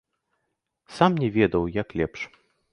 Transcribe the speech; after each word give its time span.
Сам 0.95 1.19
не 1.25 1.29
ведаў, 1.37 1.71
як 1.81 1.87
лепш. 2.03 2.19